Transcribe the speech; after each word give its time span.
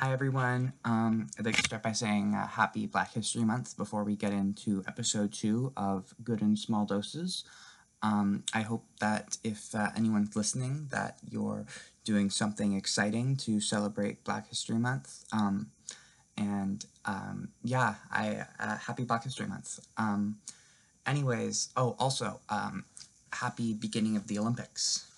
Hi 0.00 0.12
everyone. 0.12 0.74
Um, 0.84 1.26
I'd 1.36 1.44
like 1.44 1.56
to 1.56 1.62
start 1.64 1.82
by 1.82 1.90
saying 1.90 2.32
uh, 2.32 2.46
Happy 2.46 2.86
Black 2.86 3.14
History 3.14 3.42
Month 3.42 3.76
before 3.76 4.04
we 4.04 4.14
get 4.14 4.32
into 4.32 4.84
episode 4.86 5.32
two 5.32 5.72
of 5.76 6.14
Good 6.22 6.40
in 6.40 6.56
Small 6.56 6.84
Doses. 6.84 7.42
Um, 8.00 8.44
I 8.54 8.60
hope 8.60 8.84
that 9.00 9.38
if 9.42 9.74
uh, 9.74 9.88
anyone's 9.96 10.36
listening, 10.36 10.86
that 10.92 11.18
you're 11.28 11.66
doing 12.04 12.30
something 12.30 12.74
exciting 12.74 13.34
to 13.38 13.60
celebrate 13.60 14.22
Black 14.22 14.48
History 14.48 14.78
Month. 14.78 15.24
Um, 15.32 15.72
and 16.36 16.86
um, 17.04 17.48
yeah, 17.64 17.96
I 18.12 18.46
uh, 18.60 18.76
Happy 18.76 19.02
Black 19.02 19.24
History 19.24 19.48
Month. 19.48 19.80
Um, 19.96 20.36
anyways, 21.08 21.70
oh, 21.76 21.96
also, 21.98 22.38
um, 22.48 22.84
happy 23.32 23.74
beginning 23.74 24.16
of 24.16 24.28
the 24.28 24.38
Olympics. 24.38 25.10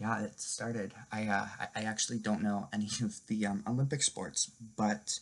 Yeah, 0.00 0.22
it 0.22 0.40
started. 0.40 0.94
I, 1.12 1.26
uh, 1.26 1.46
I 1.76 1.82
actually 1.82 2.18
don't 2.18 2.42
know 2.42 2.68
any 2.72 2.88
of 3.02 3.20
the 3.26 3.46
um, 3.46 3.62
Olympic 3.68 4.02
sports, 4.02 4.50
but 4.76 5.20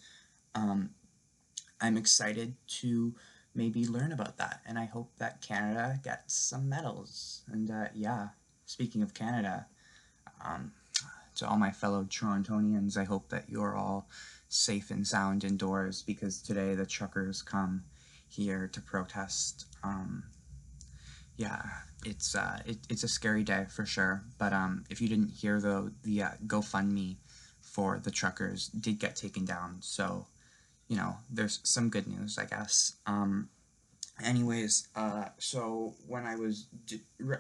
um, 0.54 0.90
I'm 1.80 1.96
excited 1.96 2.54
to 2.80 3.14
maybe 3.54 3.86
learn 3.86 4.12
about 4.12 4.36
that, 4.38 4.60
and 4.64 4.78
I 4.78 4.84
hope 4.84 5.10
that 5.18 5.42
Canada 5.42 5.98
gets 6.04 6.34
some 6.34 6.68
medals. 6.68 7.42
And 7.50 7.68
uh, 7.70 7.88
yeah, 7.92 8.28
speaking 8.66 9.02
of 9.02 9.14
Canada, 9.14 9.66
um, 10.44 10.70
to 11.36 11.48
all 11.48 11.58
my 11.58 11.72
fellow 11.72 12.04
Torontonians, 12.04 12.96
I 12.96 13.04
hope 13.04 13.30
that 13.30 13.48
you're 13.48 13.74
all 13.74 14.08
safe 14.48 14.92
and 14.92 15.04
sound 15.04 15.42
indoors 15.42 16.02
because 16.02 16.40
today 16.40 16.76
the 16.76 16.86
truckers 16.86 17.42
come 17.42 17.82
here 18.28 18.68
to 18.72 18.80
protest. 18.80 19.66
Um, 19.82 20.24
yeah, 21.38 21.62
it's 22.04 22.34
uh, 22.34 22.60
it, 22.66 22.78
it's 22.90 23.04
a 23.04 23.08
scary 23.08 23.44
day 23.44 23.64
for 23.70 23.86
sure. 23.86 24.22
But 24.38 24.52
um, 24.52 24.84
if 24.90 25.00
you 25.00 25.08
didn't 25.08 25.30
hear 25.30 25.60
though, 25.60 25.90
the 26.02 26.24
uh, 26.24 26.30
GoFundMe 26.46 27.16
for 27.60 28.00
the 28.02 28.10
truckers 28.10 28.68
did 28.68 28.98
get 28.98 29.16
taken 29.16 29.44
down. 29.44 29.78
So, 29.80 30.26
you 30.88 30.96
know, 30.96 31.16
there's 31.30 31.60
some 31.62 31.88
good 31.88 32.08
news, 32.08 32.38
I 32.38 32.44
guess. 32.44 32.96
Um, 33.06 33.48
anyways, 34.22 34.88
uh, 34.96 35.26
so 35.38 35.94
when 36.08 36.26
I 36.26 36.34
was 36.34 36.66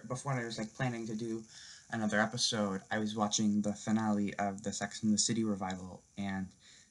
before 0.08 0.32
I 0.32 0.44
was 0.44 0.58
like 0.58 0.72
planning 0.74 1.06
to 1.08 1.16
do 1.16 1.42
another 1.90 2.20
episode, 2.20 2.80
I 2.92 2.98
was 2.98 3.16
watching 3.16 3.60
the 3.62 3.72
finale 3.72 4.32
of 4.34 4.62
the 4.62 4.72
Sex 4.72 5.02
and 5.02 5.12
the 5.12 5.18
City 5.18 5.42
revival, 5.42 6.02
and 6.16 6.46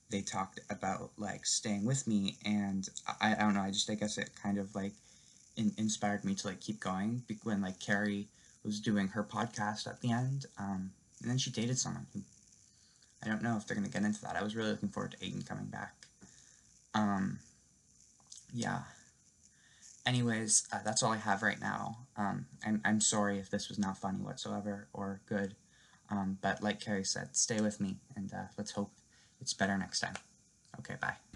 they 0.09 0.22
talked 0.22 0.59
about 0.70 1.12
like 1.18 1.46
staying 1.46 1.86
with 1.86 2.06
me, 2.06 2.36
and 2.44 2.90
I, 3.22 3.34
I 3.34 3.40
don't 3.40 3.53
know, 3.53 3.62
I 3.62 3.72
just 3.72 3.90
I 3.90 3.96
guess 3.96 4.18
it 4.18 4.31
kind 4.36 4.58
of 4.58 4.76
like 4.76 4.94
in, 5.58 5.73
inspired 5.77 6.23
me 6.23 6.36
to 6.36 6.47
like 6.47 6.61
keep 6.61 6.80
going 6.80 7.23
when 7.44 7.61
like 7.61 7.80
Carrie 7.80 8.27
was 8.63 8.80
doing 8.80 9.09
her 9.09 9.23
podcast 9.23 9.88
at 9.88 10.02
the 10.02 10.11
end, 10.11 10.45
um, 10.58 10.91
and 11.22 11.30
then 11.30 11.38
she 11.38 11.50
dated 11.50 11.77
someone 11.77 12.05
who 12.13 12.22
I 13.23 13.27
don't 13.27 13.41
know 13.41 13.58
if 13.58 13.66
they're 13.66 13.75
gonna 13.75 13.89
get 13.89 14.03
into 14.03 14.22
that. 14.22 14.35
I 14.35 14.44
was 14.44 14.55
really 14.55 14.72
looking 14.72 14.89
forward 14.89 15.11
to 15.11 15.25
Aidan 15.25 15.41
coming 15.41 15.66
back. 15.66 15.95
Um, 16.94 17.39
yeah. 18.53 18.81
Anyways, 20.05 20.67
uh, 20.72 20.80
that's 20.85 21.03
all 21.03 21.11
I 21.11 21.17
have 21.17 21.44
right 21.44 21.59
now. 21.59 21.97
Um, 22.16 22.45
I'm, 22.66 22.81
I'm 22.85 23.02
sorry 23.02 23.39
if 23.39 23.50
this 23.50 23.67
was 23.67 23.78
not 23.78 23.97
funny 23.97 24.19
whatsoever 24.19 24.88
or 24.94 25.19
good. 25.28 25.55
Um, 26.09 26.38
but 26.41 26.63
like 26.63 26.80
Carrie 26.80 27.03
said, 27.03 27.35
stay 27.35 27.59
with 27.59 27.81
me 27.81 27.97
and 28.16 28.33
uh, 28.33 28.45
let's 28.58 28.72
hope 28.72 28.91
it's 29.41 29.53
better 29.53 29.78
next 29.78 30.00
time. 30.00 30.16
Okay, 30.80 30.95
bye. 31.02 31.27